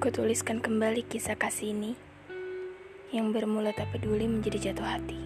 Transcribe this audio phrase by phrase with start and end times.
[0.00, 1.92] Kutuliskan kembali kisah kasih ini
[3.12, 5.20] yang bermula tak peduli menjadi jatuh hati.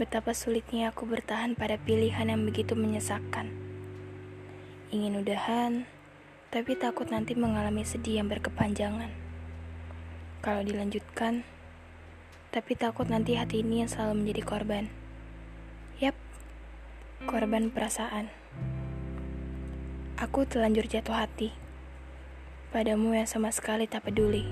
[0.00, 3.52] Betapa sulitnya aku bertahan pada pilihan yang begitu menyesakkan.
[4.88, 5.84] Ingin udahan,
[6.48, 9.12] tapi takut nanti mengalami sedih yang berkepanjangan.
[10.40, 11.44] Kalau dilanjutkan,
[12.48, 14.84] tapi takut nanti hati ini yang selalu menjadi korban.
[16.00, 16.16] Yap,
[17.28, 18.32] korban perasaan.
[20.16, 21.63] Aku telanjur jatuh hati
[22.74, 24.50] padamu yang sama sekali tak peduli.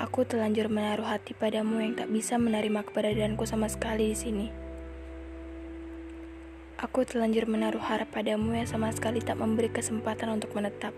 [0.00, 4.46] Aku telanjur menaruh hati padamu yang tak bisa menerima keberadaanku sama sekali di sini.
[6.80, 10.96] Aku telanjur menaruh harap padamu yang sama sekali tak memberi kesempatan untuk menetap.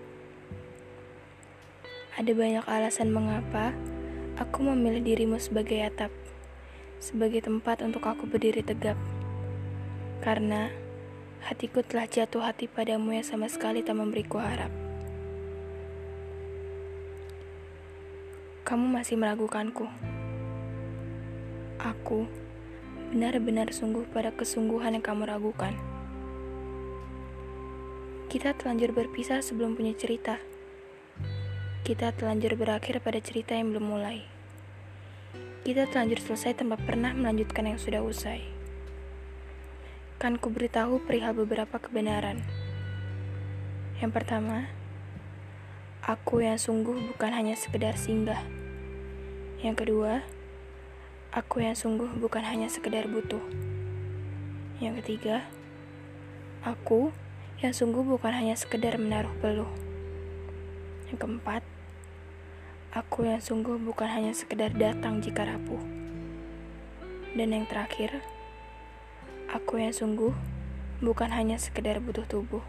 [2.15, 3.75] Ada banyak alasan mengapa
[4.39, 6.15] aku memilih dirimu sebagai atap,
[7.03, 8.95] sebagai tempat untuk aku berdiri tegap.
[10.23, 10.71] Karena
[11.51, 14.90] hatiku telah jatuh hati padamu yang sama sekali tak memberiku harap.
[18.71, 19.91] Kamu masih meragukanku.
[21.83, 22.31] Aku
[23.11, 25.75] benar-benar sungguh pada kesungguhan yang kamu ragukan.
[28.31, 30.39] Kita telanjur berpisah sebelum punya cerita.
[31.83, 34.23] Kita telanjur berakhir pada cerita yang belum mulai.
[35.67, 38.47] Kita telanjur selesai tanpa pernah melanjutkan yang sudah usai.
[40.23, 42.39] Kan ku beritahu perihal beberapa kebenaran.
[43.99, 44.71] Yang pertama,
[46.07, 48.60] aku yang sungguh bukan hanya sekedar singgah
[49.61, 50.25] yang kedua,
[51.37, 53.45] aku yang sungguh bukan hanya sekedar butuh.
[54.81, 55.45] Yang ketiga,
[56.65, 57.13] aku
[57.61, 59.69] yang sungguh bukan hanya sekedar menaruh peluh.
[61.13, 61.63] Yang keempat,
[62.97, 65.85] aku yang sungguh bukan hanya sekedar datang jika rapuh.
[67.37, 68.25] Dan yang terakhir,
[69.53, 70.33] aku yang sungguh
[71.05, 72.65] bukan hanya sekedar butuh tubuh.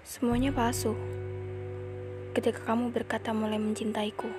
[0.00, 0.96] Semuanya palsu
[2.38, 4.30] ketika kamu berkata mulai mencintaiku.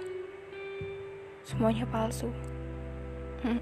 [1.44, 2.32] Semuanya palsu.
[3.44, 3.60] Hmm.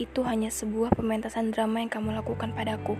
[0.00, 2.96] Itu hanya sebuah pementasan drama yang kamu lakukan padaku.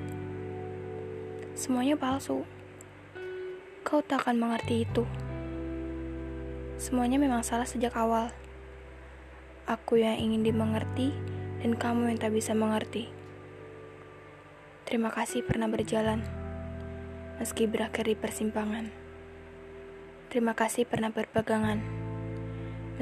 [1.56, 2.44] Semuanya palsu.
[3.80, 5.08] Kau tak akan mengerti itu.
[6.76, 8.28] Semuanya memang salah sejak awal.
[9.64, 11.16] Aku yang ingin dimengerti
[11.64, 13.08] dan kamu yang tak bisa mengerti.
[14.84, 16.20] Terima kasih pernah berjalan,
[17.40, 18.99] meski berakhir di persimpangan.
[20.30, 21.82] Terima kasih pernah berpegangan,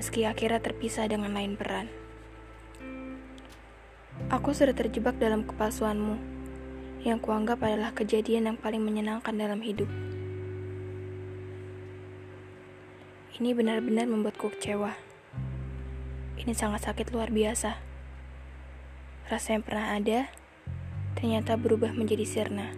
[0.00, 1.92] meski akhirnya terpisah dengan lain peran.
[4.32, 6.16] Aku sudah terjebak dalam kepalsuanmu,
[7.04, 9.92] yang kuanggap adalah kejadian yang paling menyenangkan dalam hidup.
[13.36, 14.96] Ini benar-benar membuatku kecewa.
[16.40, 17.76] Ini sangat sakit luar biasa.
[19.28, 20.32] Rasa yang pernah ada,
[21.12, 22.72] ternyata berubah menjadi sirna.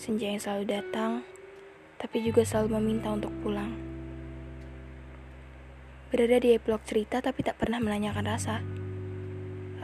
[0.00, 1.28] Senja yang selalu datang,
[1.98, 3.74] tapi juga selalu meminta untuk pulang.
[6.08, 8.62] Berada di epilog cerita tapi tak pernah menanyakan rasa.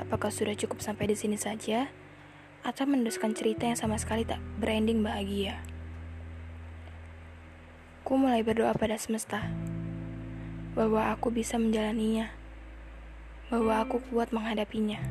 [0.00, 1.90] Apakah sudah cukup sampai di sini saja?
[2.64, 5.60] Atau meneruskan cerita yang sama sekali tak berending bahagia?
[8.06, 9.52] Ku mulai berdoa pada semesta
[10.72, 12.32] bahwa aku bisa menjalaninya,
[13.52, 15.04] bahwa aku kuat menghadapinya,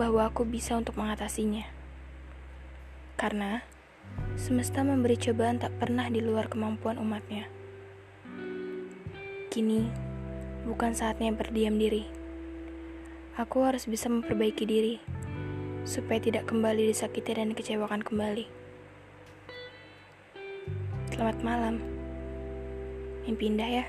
[0.00, 1.68] bahwa aku bisa untuk mengatasinya.
[3.20, 3.62] Karena
[4.34, 7.46] Semesta memberi cobaan tak pernah di luar kemampuan umatnya.
[9.48, 9.86] Kini,
[10.66, 12.10] bukan saatnya berdiam diri.
[13.38, 14.98] Aku harus bisa memperbaiki diri,
[15.86, 18.46] supaya tidak kembali disakiti dan kecewakan kembali.
[21.14, 21.78] Selamat malam.
[23.24, 23.86] Mimpi indah ya.